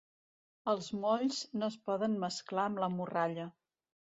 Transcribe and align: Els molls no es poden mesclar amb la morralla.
Els 0.71 0.87
molls 1.03 1.43
no 1.63 1.69
es 1.73 1.77
poden 1.91 2.17
mesclar 2.25 2.67
amb 2.71 2.85
la 2.85 2.91
morralla. 2.99 3.47